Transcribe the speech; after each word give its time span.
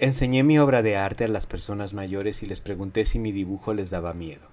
Enseñé 0.00 0.44
mi 0.44 0.60
obra 0.60 0.82
de 0.82 0.96
arte 0.96 1.24
a 1.24 1.28
las 1.28 1.48
personas 1.48 1.92
mayores 1.92 2.44
y 2.44 2.46
les 2.46 2.60
pregunté 2.60 3.04
si 3.04 3.18
mi 3.18 3.32
dibujo 3.32 3.74
les 3.74 3.90
daba 3.90 4.14
miedo. 4.14 4.46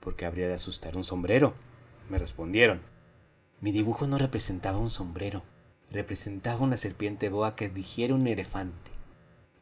¿Por 0.00 0.16
qué 0.16 0.24
habría 0.24 0.48
de 0.48 0.54
asustar 0.54 0.96
un 0.96 1.04
sombrero? 1.04 1.52
Me 2.08 2.18
respondieron. 2.18 2.80
Mi 3.60 3.70
dibujo 3.70 4.06
no 4.06 4.16
representaba 4.16 4.78
un 4.78 4.88
sombrero, 4.88 5.42
representaba 5.90 6.64
una 6.64 6.78
serpiente 6.78 7.28
boa 7.28 7.54
que 7.54 7.68
digiere 7.68 8.14
un 8.14 8.26
elefante. 8.26 8.92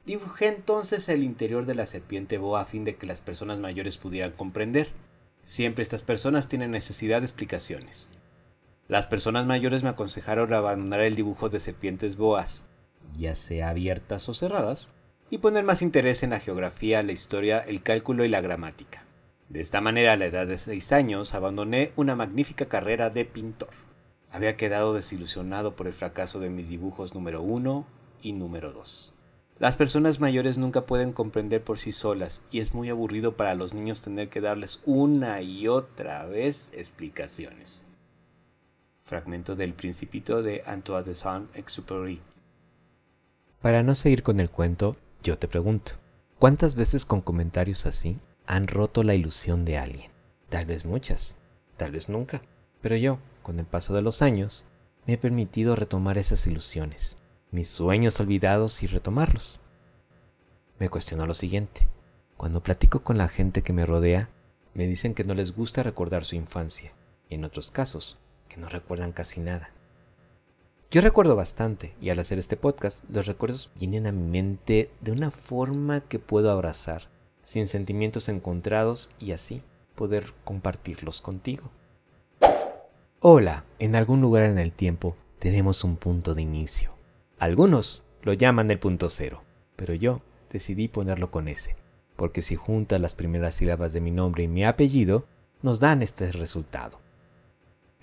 Dibujé 0.06 0.46
entonces 0.46 1.08
el 1.08 1.24
interior 1.24 1.66
de 1.66 1.74
la 1.74 1.86
serpiente 1.86 2.38
boa 2.38 2.60
a 2.60 2.64
fin 2.64 2.84
de 2.84 2.94
que 2.94 3.06
las 3.06 3.20
personas 3.20 3.58
mayores 3.58 3.98
pudieran 3.98 4.30
comprender. 4.30 4.90
Siempre 5.44 5.82
estas 5.82 6.04
personas 6.04 6.46
tienen 6.46 6.70
necesidad 6.70 7.20
de 7.20 7.26
explicaciones. 7.26 8.12
Las 8.86 9.08
personas 9.08 9.44
mayores 9.44 9.82
me 9.82 9.88
aconsejaron 9.88 10.52
abandonar 10.52 11.00
el 11.00 11.16
dibujo 11.16 11.48
de 11.48 11.58
serpientes 11.58 12.16
boas, 12.16 12.66
ya 13.16 13.34
sea 13.34 13.70
abiertas 13.70 14.28
o 14.28 14.34
cerradas, 14.34 14.90
y 15.30 15.38
poner 15.38 15.64
más 15.64 15.82
interés 15.82 16.22
en 16.22 16.30
la 16.30 16.40
geografía, 16.40 17.02
la 17.02 17.12
historia, 17.12 17.58
el 17.58 17.82
cálculo 17.82 18.24
y 18.24 18.28
la 18.28 18.40
gramática. 18.40 19.04
De 19.48 19.60
esta 19.60 19.80
manera, 19.80 20.12
a 20.12 20.16
la 20.16 20.26
edad 20.26 20.46
de 20.46 20.58
seis 20.58 20.92
años, 20.92 21.34
abandoné 21.34 21.92
una 21.96 22.16
magnífica 22.16 22.66
carrera 22.66 23.10
de 23.10 23.24
pintor. 23.24 23.70
Había 24.30 24.56
quedado 24.56 24.94
desilusionado 24.94 25.76
por 25.76 25.86
el 25.86 25.92
fracaso 25.92 26.40
de 26.40 26.50
mis 26.50 26.68
dibujos 26.68 27.14
número 27.14 27.42
uno 27.42 27.86
y 28.22 28.32
número 28.32 28.72
dos. 28.72 29.14
Las 29.60 29.76
personas 29.76 30.18
mayores 30.18 30.58
nunca 30.58 30.86
pueden 30.86 31.12
comprender 31.12 31.62
por 31.62 31.78
sí 31.78 31.92
solas 31.92 32.42
y 32.50 32.58
es 32.58 32.74
muy 32.74 32.88
aburrido 32.88 33.36
para 33.36 33.54
los 33.54 33.72
niños 33.72 34.02
tener 34.02 34.28
que 34.28 34.40
darles 34.40 34.82
una 34.84 35.40
y 35.42 35.68
otra 35.68 36.26
vez 36.26 36.72
explicaciones. 36.74 37.86
Fragmento 39.04 39.54
del 39.54 39.74
Principito 39.74 40.42
de 40.42 40.64
Antoine 40.66 41.04
de 41.04 41.14
Saint-Exupéry. 41.14 42.20
Para 43.64 43.82
no 43.82 43.94
seguir 43.94 44.22
con 44.22 44.40
el 44.40 44.50
cuento, 44.50 44.94
yo 45.22 45.38
te 45.38 45.48
pregunto, 45.48 45.92
¿cuántas 46.38 46.74
veces 46.74 47.06
con 47.06 47.22
comentarios 47.22 47.86
así 47.86 48.20
han 48.44 48.66
roto 48.66 49.02
la 49.02 49.14
ilusión 49.14 49.64
de 49.64 49.78
alguien? 49.78 50.12
Tal 50.50 50.66
vez 50.66 50.84
muchas, 50.84 51.38
tal 51.78 51.92
vez 51.92 52.10
nunca, 52.10 52.42
pero 52.82 52.94
yo, 52.96 53.20
con 53.42 53.58
el 53.58 53.64
paso 53.64 53.94
de 53.94 54.02
los 54.02 54.20
años, 54.20 54.66
me 55.06 55.14
he 55.14 55.16
permitido 55.16 55.76
retomar 55.76 56.18
esas 56.18 56.46
ilusiones, 56.46 57.16
mis 57.52 57.68
sueños 57.68 58.20
olvidados 58.20 58.82
y 58.82 58.86
retomarlos. 58.86 59.60
Me 60.78 60.90
cuestiono 60.90 61.26
lo 61.26 61.32
siguiente, 61.32 61.88
cuando 62.36 62.62
platico 62.62 63.02
con 63.02 63.16
la 63.16 63.28
gente 63.28 63.62
que 63.62 63.72
me 63.72 63.86
rodea, 63.86 64.28
me 64.74 64.86
dicen 64.86 65.14
que 65.14 65.24
no 65.24 65.32
les 65.32 65.56
gusta 65.56 65.82
recordar 65.82 66.26
su 66.26 66.36
infancia, 66.36 66.92
y 67.30 67.36
en 67.36 67.46
otros 67.46 67.70
casos, 67.70 68.18
que 68.46 68.58
no 68.58 68.68
recuerdan 68.68 69.12
casi 69.12 69.40
nada. 69.40 69.70
Yo 70.94 71.00
recuerdo 71.00 71.34
bastante 71.34 71.92
y 72.00 72.10
al 72.10 72.20
hacer 72.20 72.38
este 72.38 72.56
podcast 72.56 73.02
los 73.10 73.26
recuerdos 73.26 73.72
vienen 73.74 74.06
a 74.06 74.12
mi 74.12 74.30
mente 74.30 74.92
de 75.00 75.10
una 75.10 75.32
forma 75.32 76.02
que 76.02 76.20
puedo 76.20 76.52
abrazar, 76.52 77.08
sin 77.42 77.66
sentimientos 77.66 78.28
encontrados 78.28 79.10
y 79.18 79.32
así 79.32 79.60
poder 79.96 80.26
compartirlos 80.44 81.20
contigo. 81.20 81.68
Hola, 83.18 83.64
en 83.80 83.96
algún 83.96 84.20
lugar 84.20 84.44
en 84.44 84.56
el 84.60 84.70
tiempo 84.70 85.16
tenemos 85.40 85.82
un 85.82 85.96
punto 85.96 86.32
de 86.32 86.42
inicio. 86.42 86.94
Algunos 87.40 88.04
lo 88.22 88.32
llaman 88.32 88.70
el 88.70 88.78
punto 88.78 89.10
cero, 89.10 89.42
pero 89.74 89.94
yo 89.94 90.22
decidí 90.48 90.86
ponerlo 90.86 91.32
con 91.32 91.48
ese, 91.48 91.74
porque 92.14 92.40
si 92.40 92.54
juntas 92.54 93.00
las 93.00 93.16
primeras 93.16 93.56
sílabas 93.56 93.92
de 93.92 94.00
mi 94.00 94.12
nombre 94.12 94.44
y 94.44 94.48
mi 94.48 94.64
apellido, 94.64 95.26
nos 95.60 95.80
dan 95.80 96.02
este 96.02 96.30
resultado. 96.30 97.03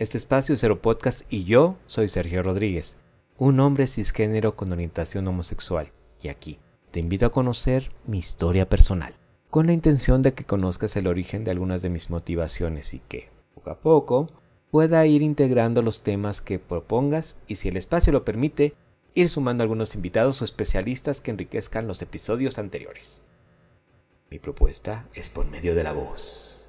Este 0.02 0.18
espacio 0.18 0.56
es 0.56 0.62
Cero 0.62 0.82
Podcast 0.82 1.32
y 1.32 1.44
yo 1.44 1.78
soy 1.86 2.10
Sergio 2.10 2.42
Rodríguez, 2.42 2.98
un 3.38 3.60
hombre 3.60 3.86
cisgénero 3.86 4.56
con 4.56 4.72
orientación 4.72 5.28
homosexual. 5.28 5.92
Y 6.24 6.30
aquí 6.30 6.58
te 6.90 7.00
invito 7.00 7.28
a 7.28 7.32
conocer 7.32 7.92
mi 8.08 8.18
historia 8.18 8.68
personal, 8.68 9.14
con 9.52 9.68
la 9.68 9.74
intención 9.74 10.24
de 10.24 10.34
que 10.34 10.44
conozcas 10.44 10.96
el 10.96 11.06
origen 11.06 11.44
de 11.44 11.52
algunas 11.52 11.84
de 11.84 11.90
mis 11.92 12.10
motivaciones 12.10 12.96
y 12.96 13.00
que, 13.08 13.30
poco 13.54 13.70
a 13.70 13.80
poco, 13.80 14.28
pueda 14.72 15.06
ir 15.06 15.22
integrando 15.22 15.84
los 15.84 16.02
temas 16.02 16.42
que 16.42 16.58
propongas 16.58 17.38
y 17.46 17.58
si 17.58 17.70
el 17.70 17.78
espacio 17.78 18.12
lo 18.12 18.26
permite, 18.26 18.74
ir 19.14 19.30
sumando 19.30 19.62
algunos 19.62 19.94
invitados 19.94 20.42
o 20.42 20.46
especialistas 20.46 21.22
que 21.22 21.30
enriquezcan 21.30 21.86
los 21.86 22.02
episodios 22.02 22.58
anteriores. 22.58 23.24
Mi 24.32 24.40
propuesta 24.40 25.08
es 25.14 25.30
por 25.30 25.46
medio 25.46 25.76
de 25.76 25.84
la 25.84 25.94
voz 25.94 26.61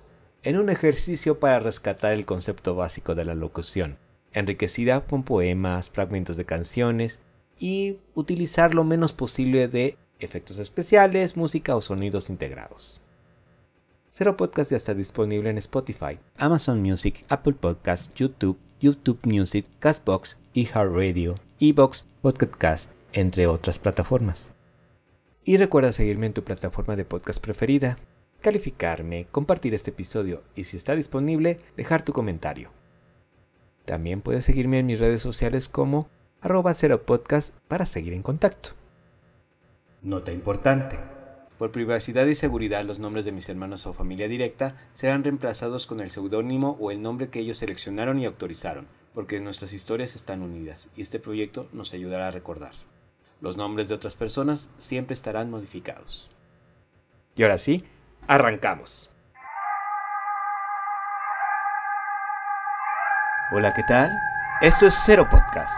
en 0.43 0.59
un 0.59 0.71
ejercicio 0.71 1.39
para 1.39 1.61
rescatar 1.61 2.13
el 2.13 2.27
concepto 2.27 2.75
básico 2.75 3.15
de 3.15 3.25
la 3.25 3.35
locución, 3.35 3.99
enriquecida 4.33 5.05
con 5.07 5.23
poemas, 5.23 5.91
fragmentos 5.91 6.37
de 6.37 6.45
canciones 6.45 7.21
y 7.59 7.99
utilizar 8.15 8.75
lo 8.75 8.85
menos 8.85 9.13
posible 9.13 9.69
de 9.69 9.97
efectos 10.19 10.59
especiales, 10.59 11.37
música 11.37 11.77
o 11.77 11.83
sonidos 11.83 12.29
integrados. 12.29 13.01
Cero 14.09 14.37
Podcast 14.37 14.73
ya 14.73 14.77
está 14.77 14.95
disponible 14.95 15.49
en 15.49 15.59
Spotify, 15.59 16.19
Amazon 16.37 16.83
Music, 16.83 17.25
Apple 17.29 17.55
Podcasts, 17.55 18.13
YouTube, 18.15 18.59
YouTube 18.81 19.21
Music, 19.25 19.65
Castbox, 19.79 20.39
iHeartRadio, 20.55 21.37
Evox, 21.61 22.07
Podcast, 22.21 22.91
entre 23.13 23.47
otras 23.47 23.79
plataformas. 23.79 24.51
Y 25.45 25.57
recuerda 25.57 25.93
seguirme 25.93 26.27
en 26.27 26.35
tu 26.35 26.45
plataforma 26.45 26.95
de 26.95 27.05
podcast 27.05 27.43
preferida 27.43 27.97
calificarme, 28.43 29.27
compartir 29.31 29.73
este 29.75 29.91
episodio 29.91 30.43
y 30.55 30.65
si 30.65 30.77
está 30.77 30.95
disponible, 30.95 31.61
dejar 31.77 32.03
tu 32.03 32.13
comentario. 32.13 32.71
También 33.87 34.21
puedes 34.21 34.45
seguirme 34.45 34.79
en 34.79 34.87
mis 34.87 34.99
redes 34.99 35.23
sociales 35.23 35.69
como 35.69 36.09
arroba 36.43 36.75
cero 36.75 37.07
podcast 37.07 37.57
para 37.69 37.87
seguir 37.87 38.13
en 38.13 38.23
contacto. 38.23 38.71
Nota 40.03 40.33
importante. 40.33 40.99
Por 41.59 41.71
privacidad 41.71 42.27
y 42.27 42.35
seguridad, 42.35 42.85
los 42.85 42.99
nombres 42.99 43.25
de 43.25 43.31
mis 43.31 43.49
hermanos 43.49 43.87
o 43.87 43.93
familia 43.93 44.27
directa 44.27 44.77
serán 44.93 45.23
reemplazados 45.23 45.87
con 45.87 46.01
el 46.01 46.11
seudónimo 46.11 46.77
o 46.81 46.91
el 46.91 47.01
nombre 47.01 47.29
que 47.29 47.39
ellos 47.39 47.59
seleccionaron 47.59 48.19
y 48.19 48.27
autorizaron, 48.27 48.89
porque 49.15 49.39
nuestras 49.39 49.73
historias 49.73 50.17
están 50.17 50.43
unidas 50.43 50.91
y 50.97 51.03
este 51.03 51.21
proyecto 51.21 51.69
nos 51.73 51.95
ayudará 51.95 52.29
a 52.29 52.33
recordar. 52.33 52.73
Los 53.41 53.57
nombres 53.57 53.89
de 53.89 53.95
otras 53.95 54.17
personas 54.17 54.71
siempre 54.77 55.15
estarán 55.15 55.51
modificados. 55.51 56.33
Y 57.37 57.45
ahora 57.45 57.59
sí, 57.59 57.85
Arrancamos. 58.29 59.11
Hola, 63.51 63.75
¿qué 63.75 63.83
tal? 63.83 64.11
Esto 64.61 64.87
es 64.87 64.95
Cero 65.05 65.29
Podcast. 65.29 65.75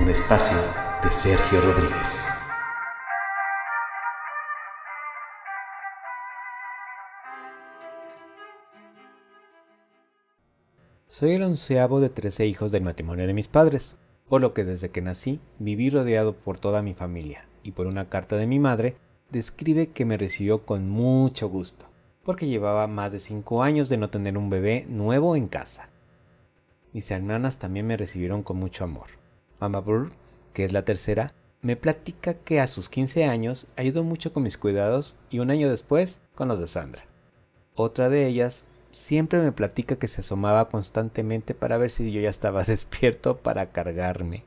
Un 0.00 0.08
espacio 0.08 0.56
de 1.02 1.10
Sergio 1.10 1.60
Rodríguez. 1.60 2.41
Soy 11.22 11.34
el 11.34 11.44
onceavo 11.44 12.00
de 12.00 12.10
trece 12.10 12.46
hijos 12.46 12.72
del 12.72 12.82
matrimonio 12.82 13.28
de 13.28 13.32
mis 13.32 13.46
padres, 13.46 13.96
por 14.28 14.40
lo 14.40 14.52
que 14.54 14.64
desde 14.64 14.90
que 14.90 15.02
nací 15.02 15.38
viví 15.60 15.88
rodeado 15.88 16.34
por 16.34 16.58
toda 16.58 16.82
mi 16.82 16.94
familia, 16.94 17.46
y 17.62 17.70
por 17.70 17.86
una 17.86 18.08
carta 18.08 18.36
de 18.36 18.48
mi 18.48 18.58
madre 18.58 18.96
describe 19.30 19.86
que 19.90 20.04
me 20.04 20.18
recibió 20.18 20.66
con 20.66 20.90
mucho 20.90 21.48
gusto, 21.48 21.86
porque 22.24 22.48
llevaba 22.48 22.88
más 22.88 23.12
de 23.12 23.20
cinco 23.20 23.62
años 23.62 23.88
de 23.88 23.98
no 23.98 24.10
tener 24.10 24.36
un 24.36 24.50
bebé 24.50 24.84
nuevo 24.88 25.36
en 25.36 25.46
casa. 25.46 25.90
Mis 26.92 27.08
hermanas 27.12 27.60
también 27.60 27.86
me 27.86 27.96
recibieron 27.96 28.42
con 28.42 28.56
mucho 28.56 28.82
amor. 28.82 29.06
Mama 29.60 29.78
Burr, 29.78 30.10
que 30.52 30.64
es 30.64 30.72
la 30.72 30.84
tercera, 30.84 31.30
me 31.60 31.76
platica 31.76 32.34
que 32.34 32.58
a 32.58 32.66
sus 32.66 32.88
15 32.88 33.26
años 33.26 33.68
ayudó 33.76 34.02
mucho 34.02 34.32
con 34.32 34.42
mis 34.42 34.58
cuidados 34.58 35.20
y 35.30 35.38
un 35.38 35.52
año 35.52 35.70
después 35.70 36.20
con 36.34 36.48
los 36.48 36.58
de 36.58 36.66
Sandra. 36.66 37.04
Otra 37.76 38.08
de 38.08 38.26
ellas 38.26 38.66
siempre 38.92 39.40
me 39.40 39.50
platica 39.50 39.96
que 39.96 40.06
se 40.06 40.20
asomaba 40.20 40.68
constantemente 40.68 41.54
para 41.54 41.78
ver 41.78 41.90
si 41.90 42.12
yo 42.12 42.20
ya 42.20 42.30
estaba 42.30 42.62
despierto 42.64 43.38
para 43.38 43.72
cargarme. 43.72 44.44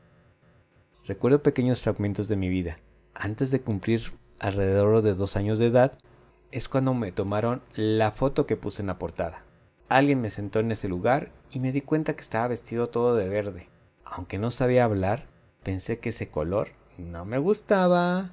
Recuerdo 1.04 1.42
pequeños 1.42 1.82
fragmentos 1.82 2.28
de 2.28 2.36
mi 2.36 2.48
vida. 2.48 2.78
Antes 3.14 3.50
de 3.50 3.60
cumplir 3.60 4.12
alrededor 4.38 5.02
de 5.02 5.14
dos 5.14 5.36
años 5.36 5.58
de 5.58 5.66
edad, 5.66 5.98
es 6.50 6.68
cuando 6.68 6.94
me 6.94 7.12
tomaron 7.12 7.62
la 7.74 8.12
foto 8.12 8.46
que 8.46 8.56
puse 8.56 8.82
en 8.82 8.88
la 8.88 8.98
portada. 8.98 9.44
Alguien 9.88 10.20
me 10.20 10.30
sentó 10.30 10.60
en 10.60 10.72
ese 10.72 10.88
lugar 10.88 11.30
y 11.50 11.60
me 11.60 11.72
di 11.72 11.80
cuenta 11.80 12.14
que 12.14 12.22
estaba 12.22 12.48
vestido 12.48 12.88
todo 12.88 13.14
de 13.14 13.28
verde. 13.28 13.68
Aunque 14.04 14.38
no 14.38 14.50
sabía 14.50 14.84
hablar, 14.84 15.26
pensé 15.62 15.98
que 15.98 16.08
ese 16.08 16.28
color 16.28 16.68
no 16.98 17.24
me 17.24 17.38
gustaba. 17.38 18.32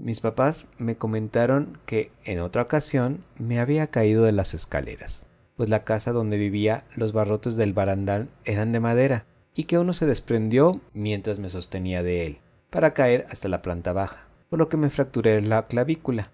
Mis 0.00 0.20
papás 0.20 0.68
me 0.78 0.96
comentaron 0.96 1.76
que 1.84 2.12
en 2.24 2.38
otra 2.38 2.62
ocasión 2.62 3.24
me 3.36 3.58
había 3.58 3.88
caído 3.88 4.22
de 4.22 4.30
las 4.30 4.54
escaleras, 4.54 5.26
pues 5.56 5.68
la 5.70 5.82
casa 5.82 6.12
donde 6.12 6.38
vivía 6.38 6.84
los 6.94 7.12
barrotes 7.12 7.56
del 7.56 7.72
barandal 7.72 8.28
eran 8.44 8.70
de 8.70 8.78
madera 8.78 9.26
y 9.56 9.64
que 9.64 9.76
uno 9.76 9.92
se 9.92 10.06
desprendió 10.06 10.80
mientras 10.92 11.40
me 11.40 11.50
sostenía 11.50 12.04
de 12.04 12.26
él, 12.26 12.38
para 12.70 12.94
caer 12.94 13.26
hasta 13.28 13.48
la 13.48 13.60
planta 13.60 13.92
baja, 13.92 14.28
por 14.48 14.60
lo 14.60 14.68
que 14.68 14.76
me 14.76 14.88
fracturé 14.88 15.42
la 15.42 15.66
clavícula. 15.66 16.30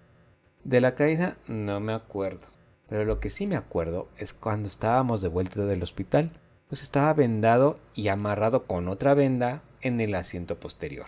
De 0.63 0.79
la 0.79 0.93
caída 0.93 1.35
no 1.47 1.79
me 1.79 1.93
acuerdo, 1.93 2.45
Pero 2.87 3.03
lo 3.03 3.19
que 3.19 3.31
sí 3.31 3.47
me 3.47 3.55
acuerdo 3.55 4.09
es 4.15 4.35
cuando 4.35 4.67
estábamos 4.67 5.21
de 5.21 5.27
vuelta 5.27 5.65
del 5.65 5.81
hospital, 5.81 6.29
pues 6.69 6.83
estaba 6.83 7.11
vendado 7.15 7.79
y 7.95 8.09
amarrado 8.09 8.67
con 8.67 8.87
otra 8.89 9.15
venda 9.15 9.63
en 9.81 10.01
el 10.01 10.13
asiento 10.13 10.59
posterior. 10.59 11.07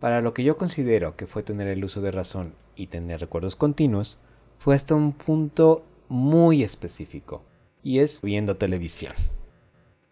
Para 0.00 0.20
lo 0.20 0.32
que 0.32 0.44
yo 0.44 0.56
considero 0.56 1.16
que 1.16 1.26
fue 1.26 1.42
tener 1.42 1.66
el 1.68 1.84
uso 1.84 2.00
de 2.00 2.12
razón 2.12 2.54
y 2.76 2.86
tener 2.86 3.20
recuerdos 3.20 3.56
continuos, 3.56 4.18
fue 4.58 4.76
hasta 4.76 4.94
un 4.94 5.12
punto 5.12 5.84
muy 6.08 6.62
específico, 6.62 7.42
y 7.82 7.98
es 7.98 8.20
viendo 8.22 8.56
televisión. 8.56 9.14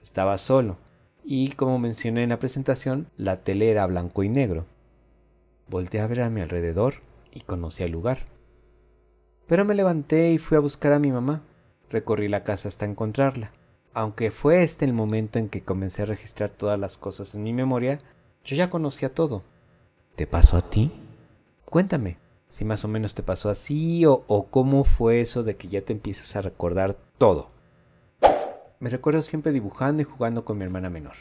Estaba 0.03 0.39
solo, 0.39 0.79
y 1.25 1.53
como 1.53 1.79
mencioné 1.79 2.25
en 2.25 2.31
la 2.31 2.39
presentación, 2.39 3.09
la 3.17 3.43
tele 3.43 3.71
era 3.71 3.87
blanco 3.87 4.23
y 4.23 4.29
negro. 4.29 4.67
Volté 5.69 6.01
a 6.01 6.07
ver 6.07 6.23
a 6.23 6.31
mi 6.31 6.41
alrededor 6.41 6.95
y 7.33 7.41
conocí 7.41 7.83
el 7.83 7.93
lugar. 7.93 8.19
Pero 9.47 9.65
me 9.65 9.75
levanté 9.75 10.33
y 10.33 10.39
fui 10.39 10.57
a 10.57 10.61
buscar 10.61 10.93
a 10.93 10.99
mi 10.99 11.13
mamá. 11.13 11.43
Recorrí 11.91 12.29
la 12.29 12.43
casa 12.45 12.69
hasta 12.69 12.85
encontrarla. 12.85 13.53
Aunque 13.95 14.31
fue 14.31 14.63
este 14.63 14.85
el 14.85 14.93
momento 14.93 15.39
en 15.39 15.49
que 15.49 15.63
comencé 15.63 16.03
a 16.03 16.07
registrar 16.07 16.51
todas 16.51 16.79
las 16.79 16.99
cosas 16.99 17.35
en 17.35 17.43
mi 17.43 17.53
memoria, 17.53 17.99
yo 18.45 18.57
ya 18.57 18.71
conocía 18.71 19.15
todo. 19.15 19.43
¿Te 20.17 20.27
pasó 20.27 20.57
a 20.57 20.63
ti? 20.63 20.91
Cuéntame, 21.67 22.17
si 22.49 22.65
más 22.65 22.87
o 22.87 22.89
menos 22.89 23.15
te 23.15 23.23
pasó 23.23 23.51
así 23.51 24.07
o, 24.07 24.25
o 24.29 24.47
cómo 24.47 24.85
fue 24.85 25.21
eso 25.21 25.43
de 25.43 25.57
que 25.57 25.69
ya 25.69 25.83
te 25.83 25.93
empiezas 25.93 26.35
a 26.37 26.41
recordar 26.41 26.97
todo. 27.19 27.51
Me 28.81 28.89
recuerdo 28.89 29.21
siempre 29.21 29.53
dibujando 29.53 30.01
y 30.01 30.07
jugando 30.07 30.43
con 30.43 30.57
mi 30.57 30.65
hermana 30.65 30.89
menor. 30.89 31.17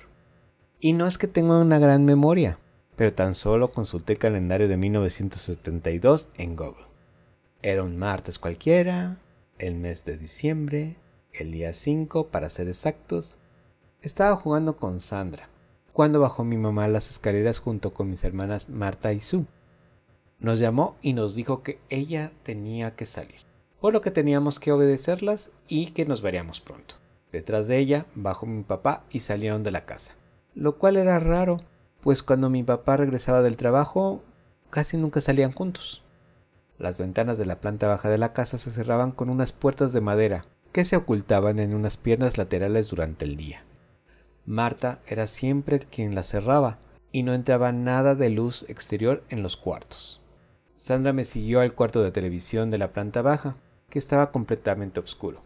Y 0.79 0.93
no 0.93 1.07
es 1.07 1.17
que 1.17 1.27
tenga 1.27 1.59
una 1.59 1.77
gran 1.77 2.05
memoria, 2.05 2.57
pero 2.95 3.13
tan 3.13 3.33
solo 3.33 3.73
consulté 3.73 4.13
el 4.13 4.19
calendario 4.19 4.69
de 4.69 4.77
1972 4.77 6.29
en 6.37 6.55
Google. 6.55 6.85
Era 7.61 7.83
un 7.83 7.97
martes 7.97 8.39
cualquiera, 8.39 9.17
el 9.57 9.75
mes 9.75 10.05
de 10.05 10.17
diciembre, 10.17 10.95
el 11.33 11.51
día 11.51 11.73
5 11.73 12.27
para 12.27 12.49
ser 12.49 12.69
exactos. 12.69 13.35
Estaba 14.01 14.37
jugando 14.37 14.77
con 14.77 15.01
Sandra, 15.01 15.49
cuando 15.95 16.19
bajó 16.19 16.43
mi 16.43 16.57
mamá 16.57 16.89
las 16.89 17.09
escaleras 17.09 17.59
junto 17.59 17.93
con 17.93 18.09
mis 18.09 18.25
hermanas 18.25 18.67
Marta 18.67 19.13
y 19.13 19.21
Sue. 19.21 19.45
Nos 20.39 20.59
llamó 20.59 20.97
y 21.01 21.13
nos 21.13 21.35
dijo 21.35 21.63
que 21.63 21.79
ella 21.87 22.33
tenía 22.43 22.97
que 22.97 23.05
salir, 23.05 23.39
por 23.79 23.93
lo 23.93 24.01
que 24.01 24.11
teníamos 24.11 24.59
que 24.59 24.73
obedecerlas 24.73 25.51
y 25.69 25.91
que 25.91 26.03
nos 26.03 26.21
veríamos 26.21 26.59
pronto. 26.59 26.95
Detrás 27.31 27.69
de 27.69 27.77
ella 27.77 28.07
bajó 28.13 28.45
mi 28.45 28.63
papá 28.63 29.05
y 29.09 29.21
salieron 29.21 29.63
de 29.63 29.71
la 29.71 29.85
casa, 29.85 30.11
lo 30.53 30.77
cual 30.79 30.97
era 30.97 31.17
raro, 31.17 31.61
pues 32.01 32.23
cuando 32.23 32.49
mi 32.49 32.61
papá 32.61 32.97
regresaba 32.97 33.41
del 33.41 33.55
trabajo 33.55 34.21
casi 34.69 34.97
nunca 34.97 35.21
salían 35.21 35.53
juntos. 35.53 36.03
Las 36.77 36.97
ventanas 36.97 37.37
de 37.37 37.45
la 37.45 37.61
planta 37.61 37.87
baja 37.87 38.09
de 38.09 38.17
la 38.17 38.33
casa 38.33 38.57
se 38.57 38.69
cerraban 38.69 39.13
con 39.13 39.29
unas 39.29 39.53
puertas 39.53 39.93
de 39.93 40.01
madera 40.01 40.43
que 40.73 40.83
se 40.83 40.97
ocultaban 40.97 41.57
en 41.59 41.73
unas 41.73 41.95
piernas 41.95 42.37
laterales 42.37 42.89
durante 42.89 43.23
el 43.23 43.37
día. 43.37 43.63
Marta 44.45 44.99
era 45.07 45.25
siempre 45.25 45.79
quien 45.79 46.13
las 46.13 46.27
cerraba 46.29 46.77
y 47.11 47.23
no 47.23 47.33
entraba 47.33 47.71
nada 47.71 48.13
de 48.13 48.29
luz 48.29 48.65
exterior 48.69 49.23
en 49.29 49.41
los 49.41 49.57
cuartos. 49.57 50.21
Sandra 50.75 51.13
me 51.13 51.25
siguió 51.25 51.61
al 51.61 51.73
cuarto 51.73 52.03
de 52.03 52.11
televisión 52.11 52.69
de 52.69 52.77
la 52.77 52.93
planta 52.93 53.23
baja, 53.23 53.55
que 53.89 53.97
estaba 53.97 54.31
completamente 54.31 54.99
oscuro. 54.99 55.41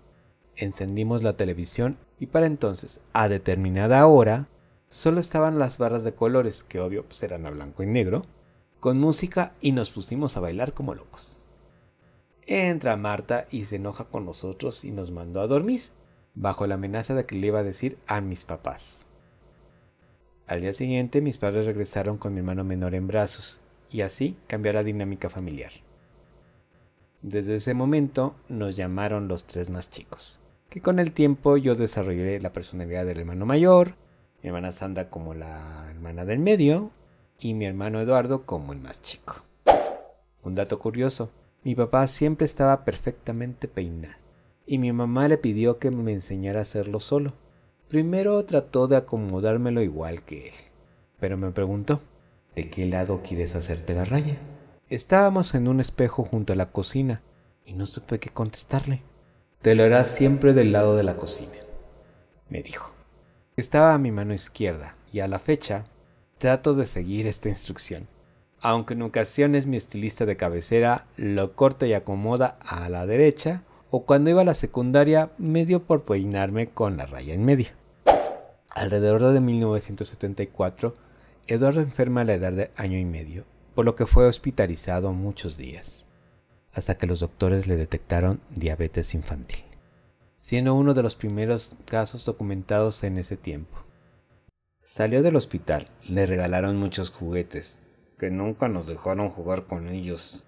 Encendimos 0.55 1.23
la 1.23 1.37
televisión 1.37 1.97
y 2.19 2.27
para 2.27 2.45
entonces, 2.45 2.99
a 3.13 3.29
determinada 3.29 4.05
hora, 4.05 4.49
solo 4.89 5.21
estaban 5.21 5.59
las 5.59 5.77
barras 5.77 6.03
de 6.03 6.13
colores, 6.13 6.63
que 6.63 6.81
obvio 6.81 7.05
pues, 7.05 7.23
eran 7.23 7.45
a 7.45 7.51
blanco 7.51 7.83
y 7.83 7.85
negro, 7.85 8.25
con 8.81 8.99
música 8.99 9.53
y 9.61 9.71
nos 9.71 9.91
pusimos 9.91 10.35
a 10.35 10.41
bailar 10.41 10.73
como 10.73 10.93
locos. 10.93 11.39
Entra 12.45 12.97
Marta 12.97 13.47
y 13.51 13.65
se 13.65 13.77
enoja 13.77 14.05
con 14.05 14.25
nosotros 14.25 14.83
y 14.83 14.91
nos 14.91 15.11
mandó 15.11 15.39
a 15.39 15.47
dormir, 15.47 15.83
bajo 16.39 16.65
la 16.67 16.75
amenaza 16.75 17.15
de 17.15 17.25
que 17.25 17.35
le 17.35 17.47
iba 17.47 17.59
a 17.59 17.63
decir 17.63 17.97
a 18.07 18.21
mis 18.21 18.45
papás. 18.45 19.05
Al 20.47 20.61
día 20.61 20.73
siguiente 20.73 21.21
mis 21.21 21.37
padres 21.37 21.65
regresaron 21.65 22.17
con 22.17 22.33
mi 22.33 22.39
hermano 22.39 22.63
menor 22.63 22.95
en 22.95 23.07
brazos, 23.07 23.59
y 23.91 24.01
así 24.01 24.37
cambió 24.47 24.71
la 24.71 24.83
dinámica 24.83 25.29
familiar. 25.29 25.71
Desde 27.21 27.57
ese 27.57 27.73
momento 27.73 28.35
nos 28.47 28.77
llamaron 28.77 29.27
los 29.27 29.47
tres 29.47 29.69
más 29.69 29.89
chicos, 29.89 30.39
que 30.69 30.79
con 30.79 30.99
el 30.99 31.11
tiempo 31.11 31.57
yo 31.57 31.75
desarrollé 31.75 32.39
la 32.39 32.53
personalidad 32.53 33.05
del 33.05 33.19
hermano 33.19 33.45
mayor, 33.45 33.95
mi 34.41 34.47
hermana 34.47 34.71
Sandra 34.71 35.09
como 35.09 35.33
la 35.33 35.87
hermana 35.89 36.23
del 36.23 36.39
medio 36.39 36.91
y 37.37 37.53
mi 37.53 37.65
hermano 37.65 37.99
Eduardo 37.99 38.45
como 38.45 38.71
el 38.71 38.79
más 38.79 39.01
chico. 39.01 39.43
Un 40.41 40.55
dato 40.55 40.79
curioso, 40.79 41.31
mi 41.65 41.75
papá 41.75 42.07
siempre 42.07 42.45
estaba 42.45 42.85
perfectamente 42.85 43.67
peinado 43.67 44.28
y 44.71 44.77
mi 44.77 44.91
mamá 44.91 45.27
le 45.27 45.39
pidió 45.39 45.79
que 45.79 45.89
me 45.89 46.13
enseñara 46.13 46.59
a 46.59 46.61
hacerlo 46.61 46.99
solo. 46.99 47.33
Primero 47.87 48.45
trató 48.45 48.87
de 48.87 48.97
acomodármelo 48.97 49.81
igual 49.81 50.21
que 50.21 50.49
él, 50.49 50.53
pero 51.19 51.37
me 51.37 51.49
preguntó, 51.49 51.99
¿de 52.55 52.69
qué 52.69 52.85
lado 52.85 53.23
quieres 53.23 53.55
hacerte 53.55 53.95
la 53.95 54.05
raya? 54.05 54.37
Estábamos 54.87 55.55
en 55.55 55.67
un 55.67 55.79
espejo 55.79 56.23
junto 56.23 56.53
a 56.53 56.55
la 56.55 56.71
cocina 56.71 57.23
y 57.65 57.73
no 57.73 57.87
supe 57.87 58.19
qué 58.19 58.29
contestarle. 58.29 59.01
Te 59.63 59.73
lo 59.73 59.83
harás 59.83 60.07
siempre 60.07 60.53
del 60.53 60.71
lado 60.71 60.95
de 60.95 61.01
la 61.03 61.17
cocina, 61.17 61.57
me 62.47 62.61
dijo. 62.61 62.93
Estaba 63.57 63.95
a 63.95 63.97
mi 63.97 64.11
mano 64.11 64.35
izquierda 64.35 64.93
y 65.11 65.21
a 65.21 65.27
la 65.27 65.39
fecha 65.39 65.83
Trato 66.37 66.75
de 66.75 66.85
seguir 66.85 67.25
esta 67.25 67.49
instrucción, 67.49 68.07
aunque 68.61 68.93
en 68.93 69.01
ocasiones 69.01 69.65
mi 69.65 69.77
estilista 69.77 70.27
de 70.27 70.37
cabecera 70.37 71.07
lo 71.17 71.53
corta 71.53 71.87
y 71.87 71.93
acomoda 71.93 72.57
a 72.61 72.87
la 72.87 73.05
derecha, 73.05 73.63
o 73.91 74.05
cuando 74.05 74.29
iba 74.29 74.41
a 74.41 74.45
la 74.45 74.53
secundaria 74.53 75.31
me 75.37 75.65
dio 75.65 75.83
por 75.83 76.03
peinarme 76.03 76.67
con 76.67 76.97
la 76.97 77.05
raya 77.05 77.33
en 77.33 77.45
medio. 77.45 77.69
Alrededor 78.69 79.33
de 79.33 79.39
1974, 79.39 80.93
Eduardo 81.47 81.81
enferma 81.81 82.21
a 82.21 82.25
la 82.25 82.35
edad 82.35 82.51
de 82.51 82.71
año 82.75 82.97
y 82.97 83.05
medio, 83.05 83.45
por 83.73 83.85
lo 83.85 83.95
que 83.95 84.05
fue 84.05 84.27
hospitalizado 84.27 85.11
muchos 85.13 85.57
días, 85.57 86.05
hasta 86.73 86.95
que 86.95 87.07
los 87.07 87.19
doctores 87.19 87.65
le 87.65 87.75
detectaron 87.75 88.39
diabetes 88.51 89.15
infantil, 89.15 89.65
siendo 90.37 90.75
uno 90.75 90.93
de 90.93 91.01
los 91.01 91.15
primeros 91.15 91.75
casos 91.85 92.25
documentados 92.25 93.03
en 93.03 93.17
ese 93.17 93.37
tiempo. 93.37 93.77
Salió 94.81 95.23
del 95.23 95.35
hospital, 95.35 95.87
le 96.07 96.25
regalaron 96.25 96.77
muchos 96.77 97.09
juguetes, 97.09 97.79
que 98.19 98.29
nunca 98.29 98.67
nos 98.67 98.85
dejaron 98.85 99.29
jugar 99.29 99.65
con 99.65 99.87
ellos. 99.89 100.45